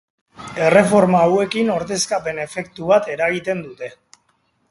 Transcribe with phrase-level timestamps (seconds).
[0.67, 3.91] Erreforma hauekin ordezkapen-efektu bat eragiten dute.